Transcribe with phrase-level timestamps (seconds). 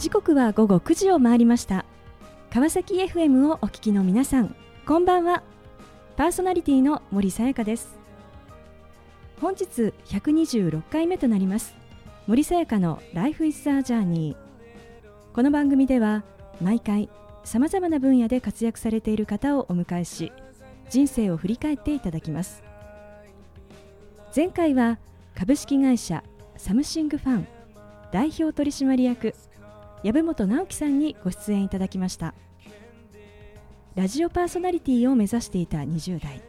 [0.00, 1.84] 時刻は午後9時を回りました。
[2.48, 5.42] 川崎 FM をお聞きの皆さんこんばんは。
[6.16, 7.98] パーソナリティの森さやかです。
[9.42, 11.74] 本日126回目となります。
[12.26, 14.36] 森さやかの Life is a Journey
[15.34, 16.24] この番組では
[16.62, 17.10] 毎回
[17.44, 20.32] さまざまな分野で活躍されている方をお迎えし
[20.88, 22.62] 人生を振り返っていただきます。
[24.34, 24.98] 前回は
[25.34, 26.24] 株式会社
[26.56, 27.46] サムシングファン
[28.10, 29.34] 代表取締役
[30.02, 32.34] 籔本直樹さんにご出演いただきました。
[33.94, 36.42] ラジオパーソナリティを目指していた20代。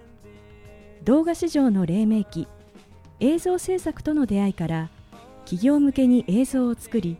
[1.03, 2.48] 動画市場の黎明期。
[3.20, 4.89] 映像制作との出会いから
[5.45, 7.17] 企業向けに映像を作り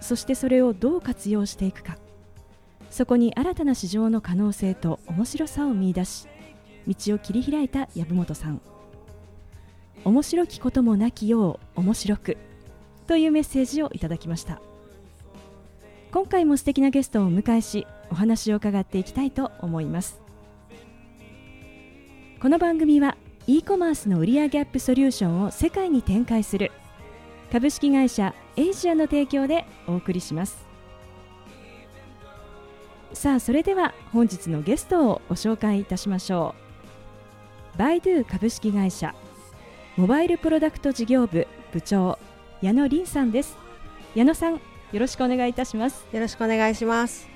[0.00, 1.98] そしてそれをどう活用していくか。
[2.90, 6.26] そこに新たな市場の可能性と面白さを見いだし
[6.86, 8.60] 道を切り開いた籔本さん。
[10.04, 12.38] 面白きこともなきよう面白く
[13.06, 14.60] というメッセージをいただきました。
[16.12, 20.20] 今回も素敵なゲストをお迎えしお話を伺っていきたいと思います。
[22.38, 26.70] この番組は e コマースの売上アップソリューションを世界に展開する
[27.50, 30.66] 株式会社エイジアの提供でお送りします。
[33.14, 36.54] さあそれでは本日のゲストをご紹介いたしましょ
[37.74, 37.78] う。
[37.78, 39.14] バイドゥ株式会社
[39.96, 42.18] モバイルプロダクト事業部部長
[42.60, 43.56] 矢野凛さんです。
[44.14, 44.60] 矢野さん
[44.92, 46.06] よろしくお願いいたします。
[46.12, 47.26] よろしくお願いします。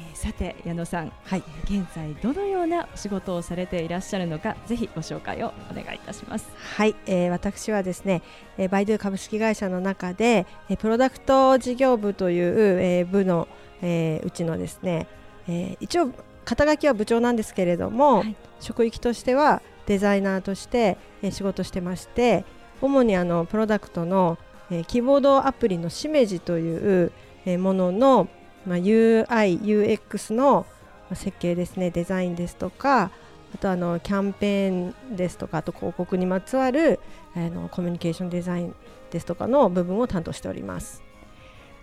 [0.00, 6.50] えーさて矢野さん、はい、現在どのようなお仕事をされていらっしゃるのかぜひご紹介をお願いいたします。
[6.76, 8.22] はい、えー、私はですね、
[8.56, 13.46] えー、バイドゥ株式会社の中で、えー、プロダクト事業部という、えー、部の、
[13.82, 15.06] えー、うちのですね、
[15.48, 16.10] えー、一応
[16.46, 22.44] 肩書きは部長なんですけれども、はい、職域としてはデザイナーとして、えー、仕事してまして
[22.80, 24.38] 主にあのプロダクトの、
[24.70, 27.12] えー、キーボードアプリのしめじという、
[27.44, 28.28] えー、ものの、
[28.66, 30.66] まあ、UI、UX の
[31.14, 33.10] 設計ですねデザインですとか
[33.54, 37.00] あとあのキャンペーンですとかあと広告にまつわる
[37.34, 38.74] あのコミュニケーションデザイン
[39.10, 41.02] ですとかの部分を担当しております。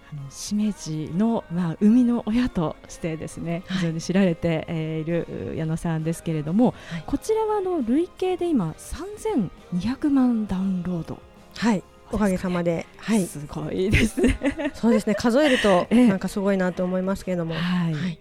[0.09, 11.19] あのしめじの、まあ、生みの親としてですね、非常に知られて、えー、いる矢野さんですけれども、はい、こちらはあの累計で今3200万ダウンロード。
[11.57, 14.37] はいおかげさまで、はい、すごいですね。
[14.73, 17.53] そうですね、数えると、 なんかすごいなと思いますけれども。
[17.53, 18.19] はい、はい。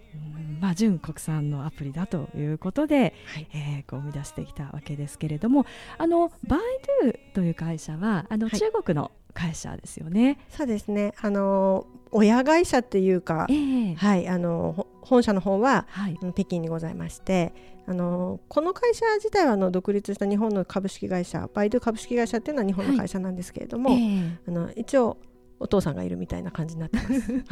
[0.59, 5.67] まあ、純国産のアプリだということで、はい、えー、こう生み出してきたわけですけれども
[5.99, 6.59] あのバイ
[7.03, 10.39] ドゥという会社はあの、中国の会社ですよね。
[10.49, 11.13] そうですね。
[11.21, 17.53] あの親会社っていうか、えー、はい、あの本社の方は、はい、北京にございまして
[17.87, 24.05] あのこの会社自体はあの独立した日本の株式会社バイドゥ株式会社っていうのは日本の会社なんですけれども、はいえ。
[24.05, 25.17] ー、あの一応
[25.59, 27.09] お父さんがいるみたいな感じになってます。
[27.31, 27.43] はい。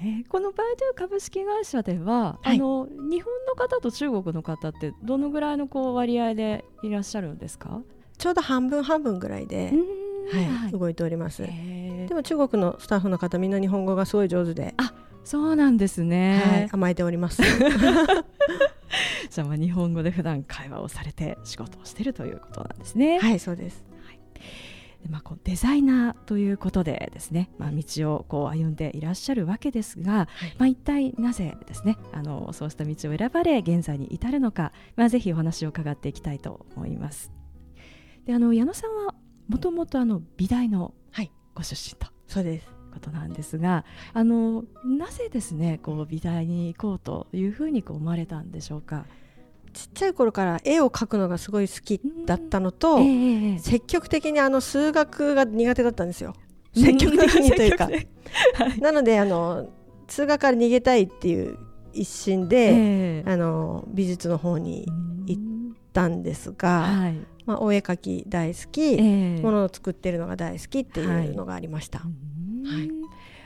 [0.00, 7.80] えー、このバイドゥ株式会社では、はい、あの日本の方と中国の方ってどのぐらいのこう割合でいらっしゃるんですか？
[8.18, 9.72] ちょうど半分半分ぐらいで、
[10.30, 11.42] はい、動いております。
[11.42, 14.74] でも中国のスタッフの方みんな日本語がすごい上手で。
[14.76, 14.92] あ
[15.28, 17.42] そうなんですね、はい、甘えております。
[19.28, 23.18] じゃあまあ日本語で普段会話をされて仕事をしているということなんですね。
[23.18, 23.84] はいそうです。
[24.06, 24.18] はい
[25.10, 37.30] まあ、こうデザイナーということでですね、まあ、道をこう歩んでいらっしゃるわけですが、はいまあ、一体なぜですねあのそうした道を選ばれ現在に至るのか、まあ、ぜひお話を伺っていきたいと思います。
[38.24, 39.14] であの矢野さんは
[39.46, 40.94] もともとあの美大の
[41.54, 49.04] ご出身と、はい、そうですことなんですが、あのなぜですねこう美大に行こうというふうにこう思われたんでしょうか？
[49.72, 56.34] ちっちゃい頃から絵を描くのがすごい好きだったのと、えー、積極的にあの数学が苦手だったんですよ。
[56.74, 57.88] 積極的にというか。
[58.80, 59.68] なのであの
[60.08, 61.58] 数学から逃げたいっていう
[61.92, 64.86] 一心で、えー、あの美術の方に
[65.26, 65.42] 行っ
[65.92, 72.00] たんですが、はい、まあ、お絵描き大好き、えー、ものを作ってるのが大好きっていうのがありました。
[72.00, 72.90] はいはい、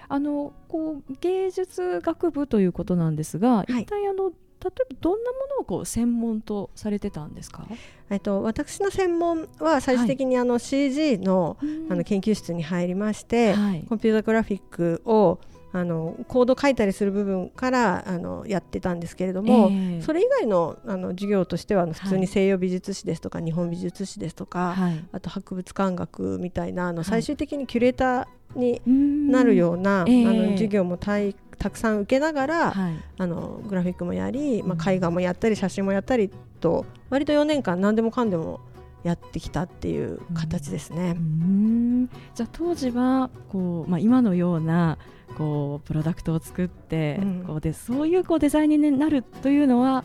[0.08, 4.32] あのこう芸術学部ということなんですが、一体あの
[4.62, 7.66] 例えばどんなものをこう専門とされてたんですか、
[8.10, 11.56] えっと、私の専門は最終的にあの CG の,、
[11.88, 15.40] あの研究室に入りまして、はい、コンピュータグラフィックを
[15.74, 32.74] あのコード書いたりする部分からあのやってたんですけれども、えー、それ以外のあの授業としては普通に西洋美術史ですとか、はい、日本美術史ですとか、はい、あと博物館学みたいなあの最終的にキュレーターになるような、はい、あの授業もたいたくさん受けながら、
[33.18, 38.60] あのグラフィックもやり、まあ、絵画もやったり写真もやったりと割と4年間何でもかんでも
[39.04, 41.16] やってきたっていう形ですね。
[41.16, 42.10] うん。
[42.34, 44.98] じゃあ当時はこう、まあ、今のような
[45.36, 50.04] こうプロダクトを作って、うん、こうでそういうこうデザインになるというのは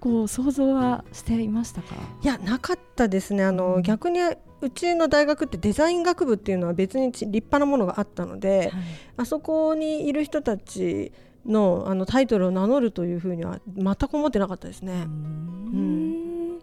[0.00, 1.94] こう想像はしていましたか？
[2.22, 3.44] いやなかったですね。
[3.44, 4.20] あの、うん、逆に
[4.62, 8.70] うちの大学ってデザイン学部っていうのは別に立派なものがあったので、はい、
[9.18, 11.12] あそこにいる人たち
[11.44, 15.02] のあのタイトルを名乗るというふうには全く思ってなかったですね。
[15.02, 16.58] うん。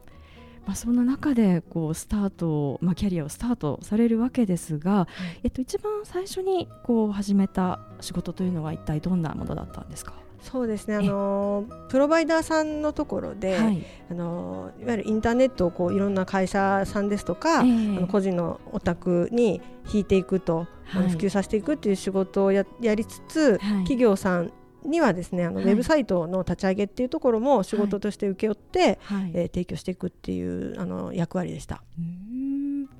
[0.65, 10.13] まあ、そんな中でこうスタート、まあ、キャリアをスタートされるわけですが、はい、えっと、一番最初にこう始めた仕事というのは一体どんなものだったんですか？
[10.41, 10.95] そうですね。
[10.95, 24.51] あのプロバイダーさんのところで、はい、あのいわゆるインターネットをこういろんな会社さんですとか、えー、あの個人のお宅に引いていくと、はい、あの普及させていくっていう仕事をややりつつ、はい、企業さん
[24.85, 31.83] にはですねあの、ウェブサイトの立ち上げっていうところも仕事として請け負って、はい、えー、提供していくっていうあの役割でした。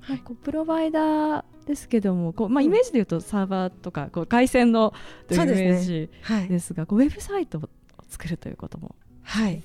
[0.00, 4.94] はい、こうプロバイダーですけどもこう、まあ、イメージでいうとサーバーとかこう回線の
[5.28, 6.10] というイメージ
[6.48, 6.82] ですが、ね。
[6.82, 7.68] はい、こうウェブサイトを
[8.08, 9.62] 作るということもはい、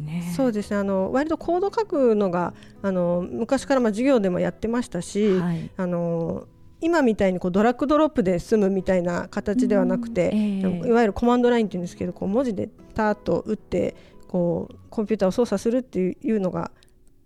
[0.00, 0.76] ね、そうですね。
[0.76, 2.52] あの割とコード書くのが
[2.82, 6.46] あの昔からまあ授業でもやってましたし、はい、あの
[6.80, 13.96] 今みたいにこうドラッグドロップで済むみたいな形ではなくて、えー、いわゆるコマンドラインっていうんですけどこう文字でターッと打って
[14.28, 16.70] こうコンピューターを操作するっていうのが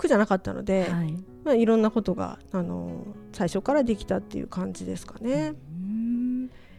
[0.00, 1.12] 苦じゃなかったので、はい、
[1.44, 5.54] まあ、いろんなことがあの最初からできたっていう感じですかね。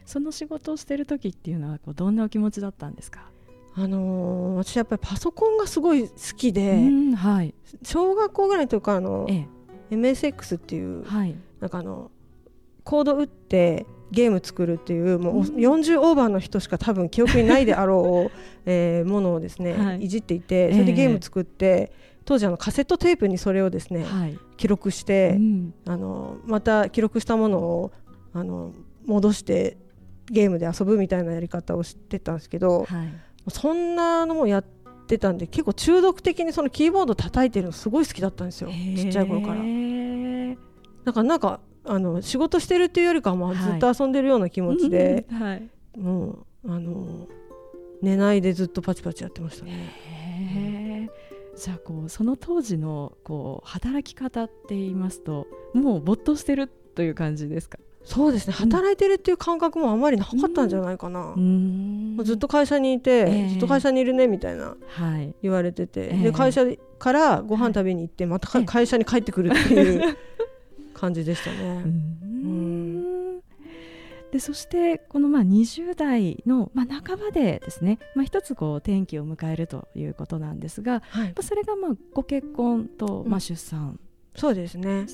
[0.05, 3.29] その仕事をしてる時っていうのはこうどんなお気持ちだったんですか？
[3.73, 7.53] あのー、私やっぱりパソコンがすごい好きで、はい、
[7.83, 9.47] 小学校ぐらいとかあの、え
[9.91, 12.11] え、MSX っていう、はい、なんかあの
[12.83, 18.31] コード打ってゲーム作るっていうもう40オーバーの人しか多分記憶にないであろう、
[18.65, 27.91] えー、ものをですね、はい、いじっていてそれでゲーム作って、えー、当時あのカセットテープにそれをですね、はい、記録して、うん、あのまた記録したものを
[28.33, 28.73] あの
[29.05, 29.77] 戻して
[30.29, 33.13] ゲームで遊ぶみたいなやり方をしてたんですけど、はい、
[33.49, 34.65] そんなのもやっ
[35.07, 39.55] てたんで結構中毒的にそのキーボード叩いてるのすごい好きだったんですよちっちゃい頃から。
[41.03, 47.27] だからなんかあの仕事してるっていうよりかはまあずっと遊んでるような気持ちで、はい、もうあの
[48.01, 50.90] 寝ないでずっとパチパチやってましたね。
[51.63, 57.77] じゃあこうその当時のこう働き方って言いますともう没頭してるという感じですか？
[58.03, 58.53] そうですね。
[58.53, 64.75] 働いてるっていう感覚もあまりなかったんじゃないかな、うん、ずっと会社にいて、えー、ずっと会社にいるねみたいな
[65.43, 66.65] 言われてて、はい、で会社
[66.97, 70.17] からご飯食べに行ってまた会社に帰ってくるっていう
[70.95, 71.83] 感じでしたね。
[74.31, 83.99] でそしてこのまあ20代のまあ半ばでですね、まあ、一つこう転機を迎えるということなんですが、はい、まあそれがまあご結婚とまあ出産、うん、
[84.35, 85.05] そうですね。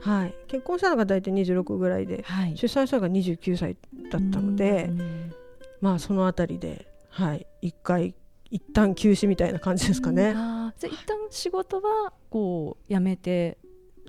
[0.00, 3.76] はい、結婚したのが大体26ぐらいで、はい、出産したのが29歳
[4.10, 4.90] だったので
[5.80, 8.14] まあそのあたりで、はい、一回
[8.50, 10.32] 一旦休止みたいな感じですかね。
[10.36, 13.58] あじゃ一旦仕事はこう辞めて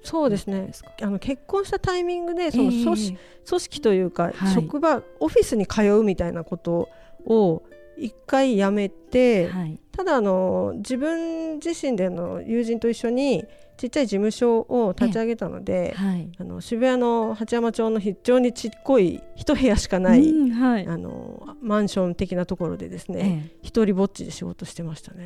[0.03, 0.69] そうですね。
[1.01, 3.17] あの結婚したタイミングでその組織,、
[3.47, 6.89] 組織というか、職場オフィスに通うみたいなこと
[7.25, 7.63] を
[7.97, 13.45] 一回やめて、はい、ただあの自分自身での友人と一緒に
[13.77, 25.25] ちっちゃい事務所を立ち上げたので、はい、あの渋谷の八山町の非常にちっこい一部屋しかない、うんはい、あのマンション的なところでですね、ええ、一人ぼっちで仕事してましたね。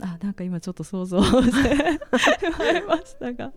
[0.00, 2.00] あなんか今ちょっと想像して
[2.86, 3.54] ましたが、 はい、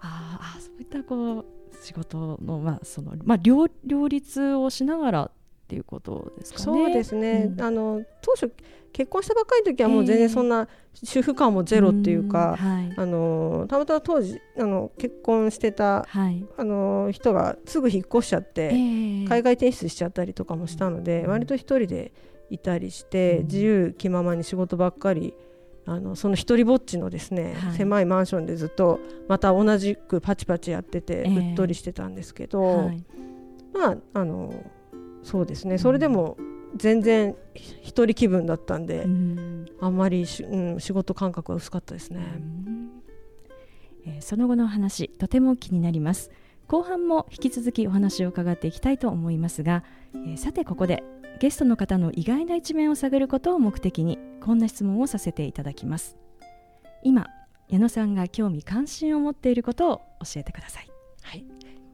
[0.00, 1.44] ああそういったこう
[1.82, 5.30] 仕事のまあそのまあ両両立をしながら
[5.72, 6.64] っていうことですかね。
[6.64, 8.52] そうですね、うん、あの当初
[8.92, 10.68] 結婚したばっかりの時はもう全然そんな
[11.02, 22.12] 主婦感もゼロっていうか、えーはい、あのたまたま当時あの結婚してた、はい、あの人がすぐ引っ越しちゃって、えー、海外転出しちゃったりとかもしたので、うん、割と一人で
[22.50, 25.32] いたりして、うん、自由気ままに仕事ばっかり
[25.86, 32.90] あのその一人ぼっちのですね、はい、狭いマンションでずっとまた同じくパチパチやってて、うっとりしてたんですけど、
[33.74, 34.64] まああの
[35.22, 35.78] そうですね。
[35.78, 36.36] それでも
[36.76, 42.20] 全然一人気分だったんで、うん、あんまりし、うん、仕事感覚は薄かったですね、
[44.06, 46.30] えー、その後の話とても気になります。
[46.68, 51.02] 後半も引き続きお話を伺っていきたいと思いますが、えー、さてここで
[51.40, 56.16] ゲストの方の意外な一面を探ることを目的にこんな質問をさせていただきます。
[57.02, 57.26] 今
[57.68, 60.88] 矢野さんが興味関心を持っていることを教えてください。
[61.22, 61.44] はい。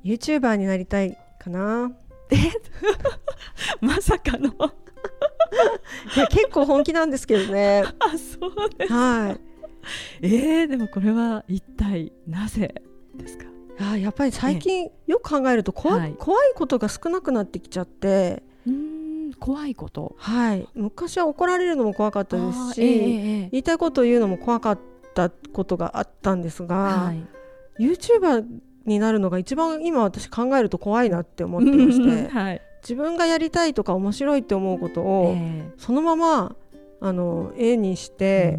[0.05, 1.93] YouTuber になりたいかな
[2.31, 2.37] え
[3.81, 4.49] まさかの。
[6.17, 7.85] いや結構本気なんですけどね。
[7.99, 9.41] あそうですはい。
[10.23, 12.75] えー、でもこれは一体なぜ
[13.15, 13.47] ですか？
[13.81, 16.15] あやっぱり最近よく考えると怖,、はい。
[16.19, 20.17] 怖いことが少なくなってきちゃって、うん怖いこと。
[20.19, 22.95] はい、昔は怒られるのも怖かったですし、えええ
[23.45, 24.79] え言いたいことを言うのも怖かっ
[25.15, 28.45] たことがあったんですが、はい、YouTuber
[28.89, 36.57] になるのが一番今私考えると怖いなって思ってまして はい、自分がやりたいとか面白いって思うことをえそのまま
[37.01, 38.59] あの絵にしえ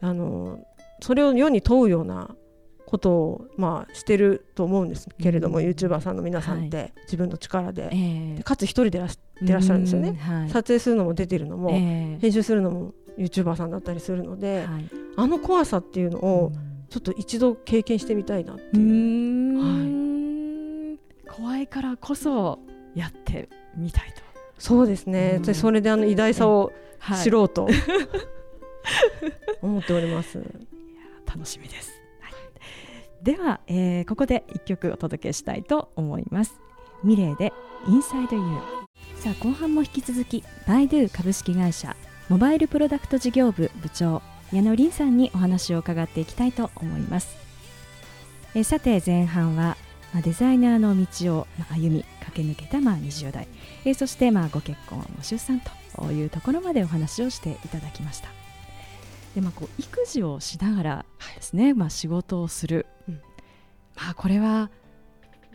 [0.00, 0.58] あの
[1.00, 2.34] それを世に問うような
[2.90, 5.64] ことを、まあ、してると思うんですけれども、うん。
[5.64, 8.34] YouTuber さんの皆さんって、自分の力で,、ええ。
[8.38, 10.08] でかつ一人でいらっしてらっしゃるんですよね。
[10.10, 12.18] うはい、撮影するのも出てるのも、ええ。
[12.20, 16.52] 編集するのも YouTuber さんだったりするので、はい、あの怖さっていうのを
[16.90, 18.80] ちょっと一度経験してみたいなってう。
[18.80, 19.62] いう。
[20.94, 22.58] ん、怖いからこそ
[22.94, 24.22] やってみたいと、
[24.58, 27.66] そうですね、うそれであの偉大さをはい、知ろうと
[29.62, 30.42] 思っております。
[31.26, 32.32] 楽しみです、はい、
[33.22, 36.60] では、えーここで一曲お届けしたいと思います。
[37.02, 37.52] ミレーで
[37.86, 38.80] インサイドユー。
[39.16, 41.94] さあ後半も引き続きバイドゥ株式会社
[42.28, 47.36] モバイルプロダクト事業部部長矢野凛さんにお話を伺っていきたいと思います。
[48.54, 49.76] えーさて前半は
[50.12, 53.46] まあデザイナーの道をまあ歩み駆け抜けたまあ20代。
[53.84, 55.60] えーそしてまあご結婚ご出産
[55.96, 58.28] というところまでお話をしていただきました。
[59.34, 61.04] でまあこう育児をしながら
[61.36, 63.14] ですね、まあ仕事をする、うん。
[63.94, 64.70] まあこれは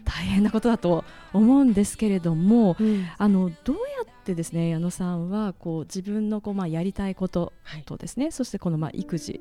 [0.05, 2.77] 大変なことだと思うんですけれども
[3.17, 3.94] あのどうや
[4.25, 9.39] ってですね矢野さんはこう自分のこうまあやりたいことはいとですね、そしてこのまあ育児。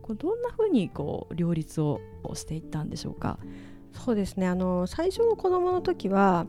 [0.00, 2.00] こうどんなふうにこう両立を
[2.32, 3.38] していったんでしょうか？
[3.92, 4.46] そうですね。
[4.46, 6.46] あの最初の子供の時は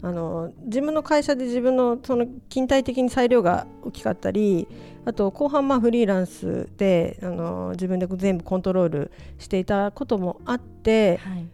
[0.00, 4.66] あの自分の会社で自分のその勤怠的に裁量が大きかったり
[5.04, 11.46] あと後半まあフリーランスであの自分で全部コントロールしていたこともあってはい、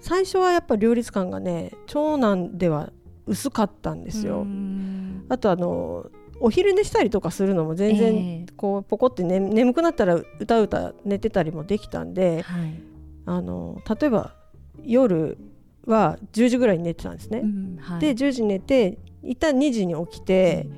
[0.00, 2.92] 最初はやっぱり両立感がね長男では
[3.26, 4.44] 薄かったんですよ。
[5.28, 12.82] あとあのお昼寝したりとかするのも全然えこうポコって、ね、眠くなったら歌うた寝てたりもできたんえではい。
[13.26, 14.34] あの例えば
[14.82, 15.38] 夜
[15.86, 17.40] は10時ぐらいに寝てたんですね。
[17.42, 18.00] うんはい。
[18.00, 20.68] で10時に寝て一旦2時に起きて、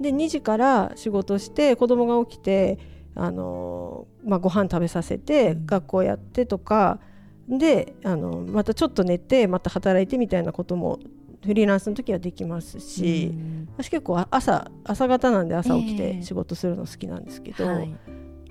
[0.00, 2.78] で2時から仕事して子供が起きて
[3.14, 5.66] あの、まあ、ご飯食べさせて、うん。
[5.66, 7.00] 学校やってとか
[7.48, 10.98] であのまたちょっと寝てまた働いてみたいなことも
[11.44, 13.68] フリーランスの時はできますし、うん。
[13.76, 17.88] 私結構あ朝朝方なんで朝起きえてえ仕事するの好きなんですけど、はい。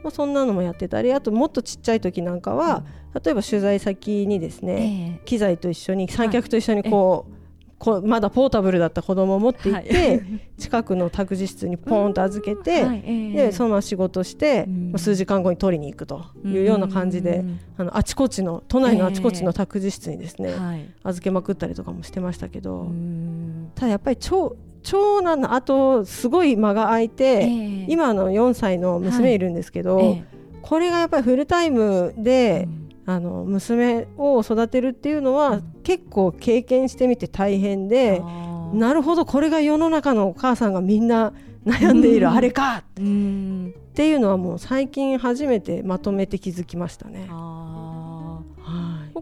[0.03, 2.85] まあ、そんなのもやってたりあともっとちっちゃい時なんかは、
[3.23, 7.36] 例えば取材先にですね、え機材と一緒に三脚と一緒にこう,、
[7.79, 10.21] こうまだポータブルだった子供を持って行って、はい。
[10.57, 13.03] 近くの託児室にポーンと預けえて、はい。
[13.05, 13.33] ええ。
[13.33, 14.91] でそのまま仕事して、うん。
[14.91, 16.25] まあ数時間後に取りに行くと。
[16.43, 17.59] いうような感じで、うん。
[17.77, 20.85] あのあちこちの都内のあちこちの託児室にですね、はい。
[21.03, 23.69] 預けまくったりとかもしてましたけど、うん。
[23.75, 27.85] ただやっぱり長長男の後すごい間が空いて、ええ。
[27.89, 30.23] 今の4歳の娘いるんですけど、ええ。
[30.63, 35.63] これがやっぱりフルタイムで、うんあの娘を育てるっていうのは、うん。
[35.83, 38.75] 結構経験してみて大変で、あー。
[38.75, 41.31] なるほどこれが世の中のお母さんがみんな
[41.65, 42.33] 悩んでいるうん。
[42.33, 43.73] あれかうん。
[43.75, 47.29] っていうのはもう最近初めてまとめて気づきましたね。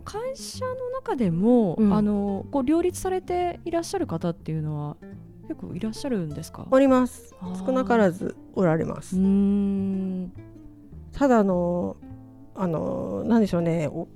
[0.04, 1.94] 会社の中でも、うん。
[1.94, 4.98] あのこう両立されていらっしゃる方っていうのは
[5.48, 6.66] 結構いらっしゃるんですか？
[6.72, 7.36] おります。
[7.66, 9.16] 少なからずおられます。
[11.14, 11.98] ただあの
[12.56, 13.88] あのなんでしょうね。
[13.88, 14.08] お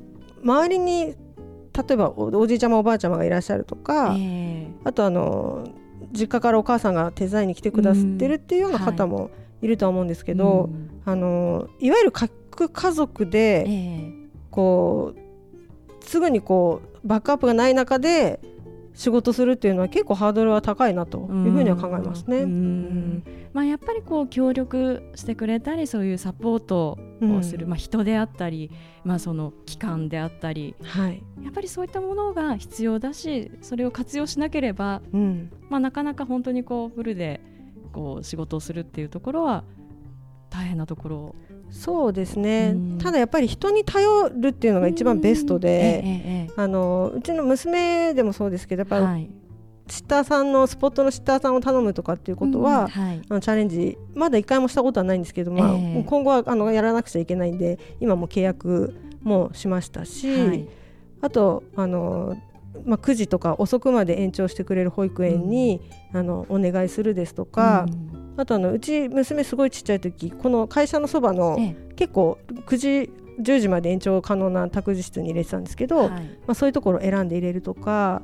[0.44, 5.68] 周りに例えばおおじいちゃまおばあちゃまがいらっしゃるとか、えあとあの
[6.12, 9.30] 実家からお母さんが手伝いに来てくださってるっていうような方も
[9.62, 10.90] いるとは思うんですえけど、うん。
[11.06, 14.14] あのいわゆる核家族でええ。
[14.50, 18.40] こうすぐにこうバックアップがない中で
[19.00, 22.46] 仕事するっていうのは結構ハードルは高いなというふうには考えますね。
[23.54, 27.70] まあ、やっぱりこう協力してくれたりそういうサポートをする、うん。
[27.70, 28.70] まあ、人であったり、
[29.06, 30.76] まあ、その機関であったり。
[30.84, 31.24] はい。
[31.42, 35.50] やっぱりそういったものが必要だしそれを活用しなければ、うん。
[35.70, 37.40] まあ、なかなか本当にこうフルで
[37.94, 39.64] こう仕事をするっていうところは
[40.50, 41.36] 大変なところ
[41.72, 42.98] そうですね、うん。
[42.98, 45.62] ただやっぱり人に頼るっていうのが一番ベストうん。
[45.62, 49.30] で、えええあのうちの娘でもそうですけどやっぱはい。
[49.88, 53.22] シッターさんのスポットのシッターさんを頼むとかっていうことうんは、はい。
[53.28, 56.04] あのチャレンジまだ一回もしたことはないんですけど、まあええ。
[56.06, 60.68] 今後はあのやらなくちゃいけないんで今も契約もしましたし、はい。
[61.22, 62.38] あとあの、
[62.86, 65.82] まあ、9時とか遅くまで延長してくれる保育園に、
[66.14, 78.22] あのお願いするですとか、うんあとあのうち娘すごいちっちゃい時この会社のそばのえ結構9時10時まで延長可能な託児室に入れてたんですけど、はい、まあ、そういうところを選んで入れるとか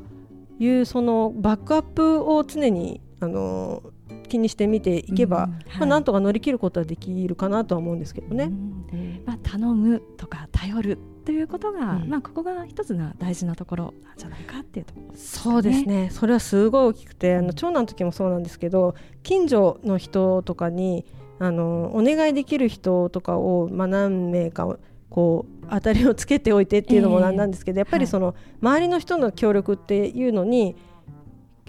[0.57, 3.83] いうそのバックアップを常にあの
[4.29, 8.45] 気にして見ていけば、うんはい、まあ、なんとか乗り切ることはできるかなとは思うんですけどね。
[8.45, 16.09] うん、まあ、頼むとか頼るということが、うん、まあ、ここが一つの大事なところなんじゃないかっていうところ、ね、そうですね。
[16.11, 21.03] それはすごい大きくてあの長男の時もそうなんですけど近所の人とかに
[21.39, 24.77] あのお願いできる人とかを、まあ、何名か
[25.09, 30.75] こう当たりをつけておいてっていうのもなんなんですけど、えー、やっぱりその、はい、周りの人の協力っていうのに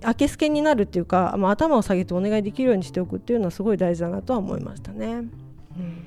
[0.04, 5.06] 明けすけになるっていうか、まあ、頭を下げてお願いできるようにしておくっていうのはすごい大事だなとは思いましたね。
[5.06, 6.06] うん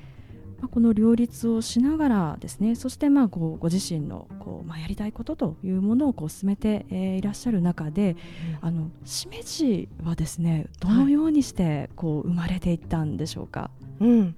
[0.61, 8.17] まあ、この両立をしながらですねそしてまあこうご自身のこう、まあ、やりたいことというものをこう進めて、えー、いらっしゃる中で、
[8.61, 13.71] うん、あのしめじはですねどのようにしてこう生まれていったんでしょうか？
[13.99, 14.35] はい、うん。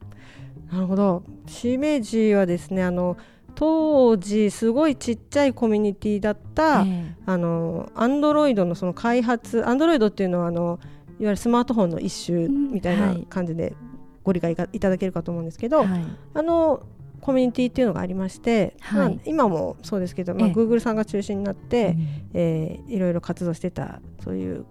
[0.72, 1.24] なるほど。
[1.48, 3.18] しめじはですねあの
[3.56, 10.80] 当時すごいちっちゃいコミュニティだった、えー、あのアンドロイドのその開発アンドロイドっていうのはあの
[11.20, 13.76] いわゆるスマートフォンの一種みたいな感じで
[14.24, 16.84] ご理解いただけるかと思うんですけど、はい、あの
[17.22, 21.96] コミュニティっていうのがありまして、はい、まあ、今もそうですけど、まあ、Google さんが中心になって、
[22.34, 24.66] ええー、いろいろ活動してたそういう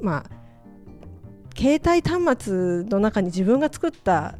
[0.00, 0.30] まあ
[1.56, 4.38] 携帯端末の中に自分が作った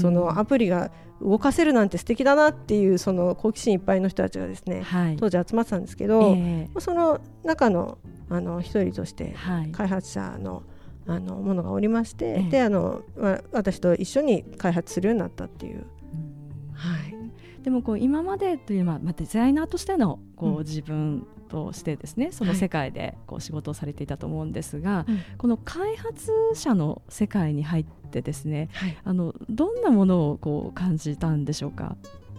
[0.00, 7.98] そのアプリが動かせるなんて素敵だなっていうその好奇心いっぱいの人たちがですね、はい、当時集まってたんですけど、えー、その中の
[8.30, 9.34] あの一人として
[9.72, 10.62] 開発者の、
[11.06, 15.84] あのものがおりまして、えー、であの、まあ、私と一緒に開発するようになったっていう。
[16.72, 31.96] はい、でもこう今までという、まあ、デザイナーとしてのこう自分としてですね、その世界でこう仕事をされていたと思うんですが、はい、この開発者の世界に入ってですね、はい、あのどんなものをこう感じたんでしょうか？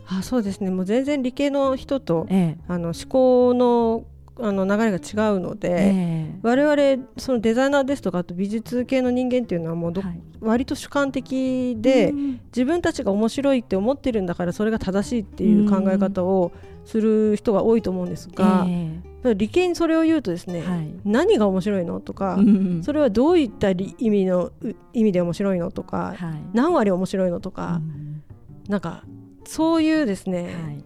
[0.07, 0.69] あそうですね。
[0.69, 4.05] もう全然理系の人と、ええ、あの思考の
[4.37, 16.51] あの流れが違うので、えー、我々そのデザイナーですとかあと美術系の人間っていうのはもうど、はい、割と主観的で、うん、自分たちが面白いって思ってるんだからそれが正しいっていう考え方を
[16.83, 24.51] する人が多いと思うんですが、えー、理系にそれを言うとですね、はい、何が面白いのとか、うん、それはどういった意味の
[24.93, 28.23] 意味で面白いのとか、はい、何割面白いのとか、うん、
[28.67, 29.05] なんか
[29.45, 30.83] そういうですね、はい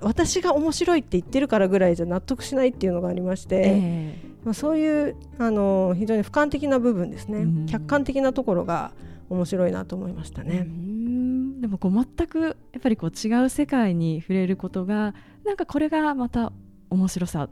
[0.00, 8.92] 私が面白いって言ってるからぐらいじゃ納得しないっていうのがありまして、えー、まあ、そういうあの非常に俯瞰的な部分ですね、うん、客観的なところが
[9.28, 10.66] 面白いなと思いましたね。
[11.60, 16.52] でもこう全くやっぱりこう違う世界に触れることがなんかこれがまた
[16.90, 17.48] 面白さ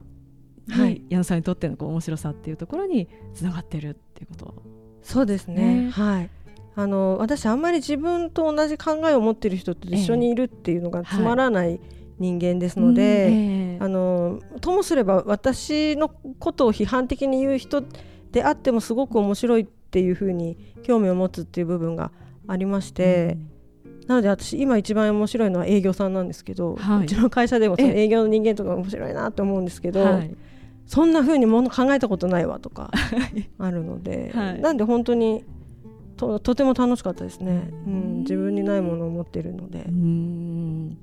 [0.70, 4.62] はい、矢野さんにとってのこう面白さっていうところにつながってるっていうこと。
[5.03, 6.31] そうですね、ね、はい。
[6.74, 13.35] あの私あんまり自分と同じ考えを持っている人と一緒にいるっていうのがつまらない、えーはい人間ですので、うん
[13.74, 17.83] えー、あのともすれば私のことを批判的に言う人
[18.33, 22.11] であってもすごく面白いっていうふうに興味を持つっていう部分が
[22.46, 23.38] ありまして。
[23.85, 30.37] うん、なので私今一番面白いのは営業さんなんですけど、はい、うちの会社でもその営業の人間とか面白いなと思うんですけど、はい、
[30.87, 32.90] そんなふうにもの考えたことないわとか
[33.59, 35.44] あるので、はい、なんで本当に
[36.16, 39.85] ととても楽しかったですね、うん、自分にないものを持っているので。
[39.88, 40.98] うん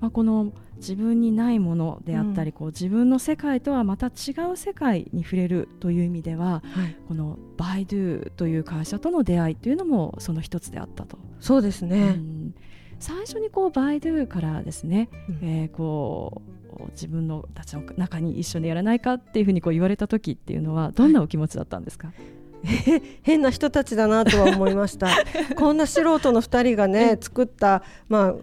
[0.00, 11.18] まあ、この自分にないものであったり、うん、こう自分の世界とはまた違う世界に触れるという意味では、はい、このバイドゥという会社との出会いというのもその一つであったと。
[11.40, 12.54] そうですね、うん、
[12.98, 16.42] 最初にこうバイドゥからですね、うん、えー、こ
[16.78, 22.16] う自分のたちの中に一緒にやらないかっていうふうにこう言われた時っていうのはどんなお気持ちだったんですか、はい。
[23.22, 25.08] 変な人たちだなとは思いました。
[25.56, 28.34] こんな素人の2人がね作った、まあ、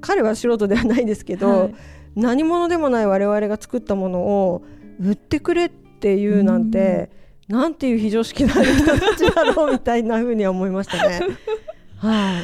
[0.00, 1.74] 彼は素人ではないですけど、はい、
[2.16, 4.62] 何者でもない我々が作ったものを
[5.00, 7.10] 売ってくれっていうなんて、
[7.48, 11.20] ん、なんていう非常識な人たちだろうみたいなふうには思いましたね。
[11.98, 12.42] はい、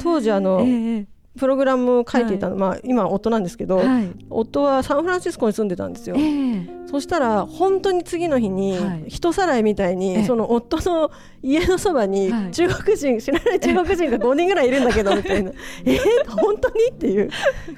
[0.00, 1.06] 当時あの、えー
[1.38, 11.10] プログラムを書いていたの、はい、まあ、今夫なんですけど、はい、夫はサンフランシスコに住んでたんですよ、えー、そしたら本当に次の日に、人さらいみたいに、その夫の
[11.42, 15.52] 家のそばに中国人、知らない中国人が5人ぐらいいるんだけど みたいな。
[15.84, 16.88] えー、本当に？
[16.90, 17.30] っていう。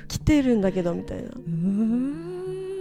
[0.08, 1.30] 来てるんだけどみたいな。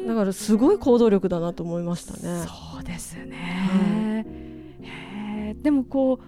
[0.09, 2.43] だからすごい行動力だなと思いましたね。
[2.47, 4.25] そうですね、
[4.81, 6.19] はい、でもこ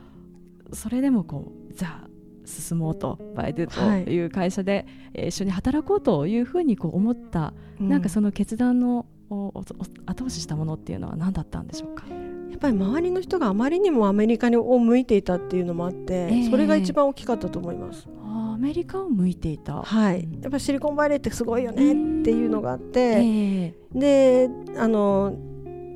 [0.71, 2.11] うそれでもこうじゃあ
[2.51, 4.25] 進もうとバイドゥとい。
[4.25, 4.85] う会社で、
[5.15, 9.53] はい、一緒に働こうというふうにこう思った、うん、なんかその決断の後
[10.25, 12.03] 押ししたものっていうのは何だったんでしょうか？
[12.51, 18.07] やっぱり周りの人があまりにもアメリカにを向いていたっていうのもあって、えー、それが一番大きかったと思います。
[18.23, 19.81] あメリカを向いていた。
[19.81, 23.73] はい、やっぱシリコンバレーってすごいよねっていうのがあって、え。
[23.93, 25.33] であの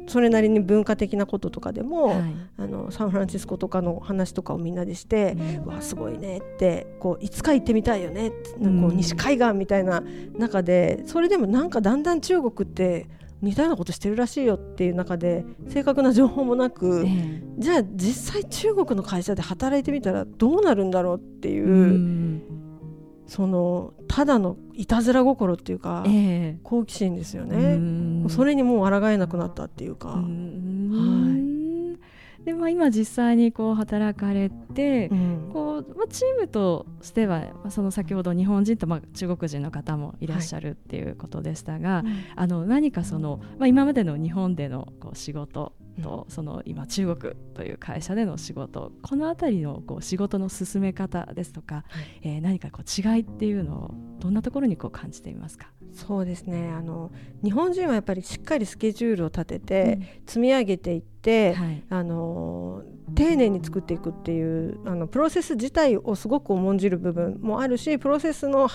[0.07, 2.35] それなりに文化的なこととかでも、はい。
[2.57, 8.81] あのサンフランシスコとかの話とかをみんなでして、うわすごいねってこういつか行ってみたいよねってうん。
[8.81, 10.03] こう西海岸みたいな
[10.37, 13.07] 中でそれでもなんかだんだん中国って
[13.41, 17.43] 似たようなことしてるらしいよっていう中で正確な情報もなく、え。
[17.57, 22.41] じゃあ実際中国の会社で働いてみたらどうなるんだろうっていう、うん。
[23.27, 26.59] そのただのいたずら心っていうか、ええ。
[26.63, 27.45] 好奇心ですよ
[28.25, 28.33] うね。
[28.33, 28.35] ん。
[28.35, 31.99] それにもう抗えなくなったっていうか、うん。
[32.43, 35.49] でまあ今実際にこう働かれて、うん。
[35.51, 42.03] こうまあ、チームとしてはまあその先ほど日本人とまあ中国人の方もいらっしゃるっていうことでしたが、
[42.35, 51.84] あの何かその、まあ、今までの日本でのこう仕事と、その今中国という会社での仕事この辺りのこう仕事の進め方ですとか、
[52.21, 56.69] えー何かこう違いっていうのをどんなところにこう感じていますか、そうですね。
[56.69, 57.12] あの
[57.43, 61.84] 日本人はやっぱりしっかりスケジュールを立てて、積み上げていって、はい。
[61.89, 68.67] あの丁寧に作っていくっていうあのプロセス自体をすごく重んじる部分もあるしプロセスの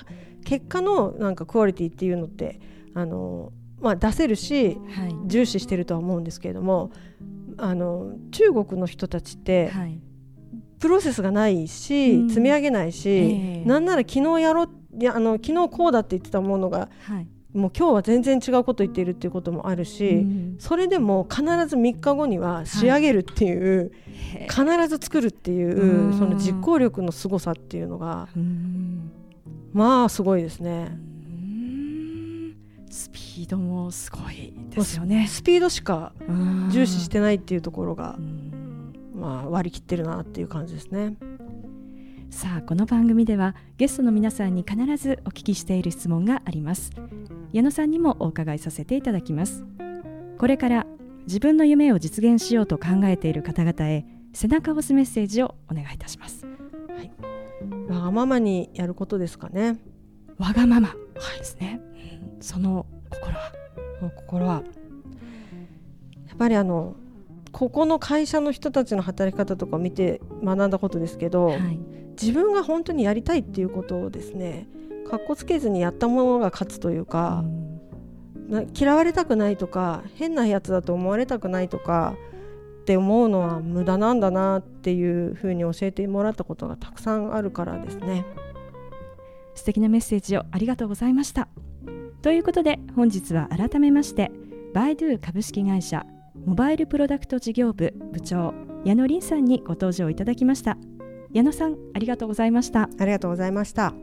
[0.44, 2.61] 結果のなんかクオリティっていうのって
[2.94, 5.14] あの、まあ、出せるしはい。
[5.26, 6.90] 重視してるとは思うんですけれども
[7.56, 9.98] あの中国の人たちってはい。
[10.78, 12.28] プロセスがないし、うん。
[12.30, 13.68] 積み上げないし、ええ。
[13.68, 17.28] なんなら昨日やろういやあの昨日こうだって言ってたものがはい。
[17.52, 20.56] もう今日は全然違うこと言っているっていうこともあるし、うん。
[20.58, 23.92] それでも必ず3日後には仕上げるっていう、
[24.34, 26.18] へ必ず作るっていう、うん。
[26.18, 29.10] その実行力の凄さっていうのがうん。
[29.72, 30.96] まあすごいですうね。
[32.90, 35.26] んスピードもすごいですよね。
[35.29, 41.16] スピードしかうん重視してないっていうところがう、んまあ、割り切ってるなっていう感じですね。
[42.31, 46.92] さあこの番組ではゲストの皆さんに必ずお聞きしている質問があります
[47.53, 49.64] 矢野さんにもお伺いさせていただきます
[50.38, 50.87] これから
[51.26, 56.46] 自分の夢を実現しようと考えている方々へ背中を押すメッセージをお願いいたします
[57.88, 59.79] わがままにやることですかね。
[60.40, 60.88] わがまま
[61.38, 61.81] ですね、
[62.35, 63.53] うんその心は。
[64.16, 64.62] 心は。
[66.29, 66.96] やっぱりあの
[67.53, 71.79] ここの会社の人たちの働き方とかを見て学んだことですけど、はい。
[72.20, 74.68] 自分が本当にやりたいっていうことをですね
[75.09, 77.44] かっこつけずにやったものが勝つというか、
[78.48, 82.14] な嫌われたくないとか変なやつだと思われたくないとか
[82.81, 88.24] って思うのは無駄なんだなっていうふうに教えてもらったことがたくさんあるからですね。
[89.61, 91.49] 素敵なメッセージをありがとうございました。
[92.23, 94.31] ということで本日は改めまして
[94.75, 96.05] バイドゥ株式会社
[96.44, 100.79] モバイルプロダクト事業部部長矢野りんさんにご登場いただきました。
[101.33, 102.88] 矢野さんありがとうございました。
[102.99, 103.94] ありがとうございました。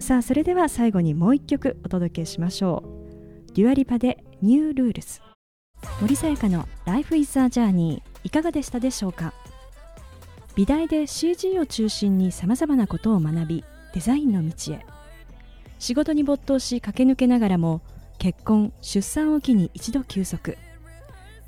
[0.00, 2.82] さあそれでは最後にもう一曲お届けしましょ
[3.48, 3.52] う。
[3.54, 5.20] Dua Lipa で New Rules
[6.00, 9.32] 森さやかの Life is a Journey いかがでしたでしょうか？
[10.56, 14.84] 美大で CG を中心にさまざまなことを学びデザインの道へ。
[15.78, 17.80] 仕事に没頭し駆け抜けながらも
[18.18, 20.56] 結婚出産を機に一度休息。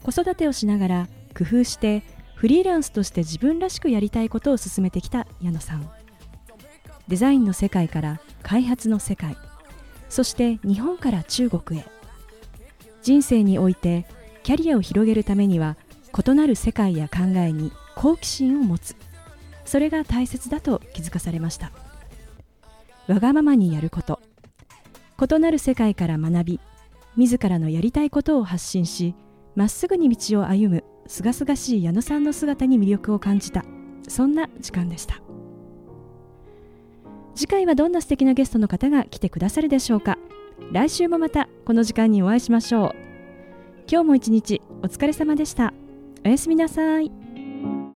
[0.03, 2.03] 子育てをしながら工夫して
[2.35, 5.89] フリーランスとして自分らしくやりたいことを進めてきた矢野さん。
[7.09, 9.37] デザインの世界から開発の世界。
[10.09, 11.85] そして日本から中国へ。
[13.03, 14.07] 人生において
[14.43, 15.77] キャリアを広げるためには
[16.27, 18.97] 異なる世界や考えに好奇心を持つ。
[19.65, 21.73] それが大切だと気づかされました。
[23.09, 24.21] わがままにやること。
[25.21, 26.61] 異なる世界から学び
[27.17, 29.15] 自らのやりたいことを発信し
[29.55, 33.65] まっすぐに道を歩むすがすがしい矢野さんの姿に魅力を感じた
[34.09, 35.21] そんな時間でした。
[37.35, 40.19] 次回はどんな素敵なゲストの方が来てくださるでしょうか。
[40.71, 42.93] 来週もまたこの時間にお会いしましょう。
[43.91, 45.73] 今日も一日お疲れ様でした。
[46.25, 47.22] おやすみなさい。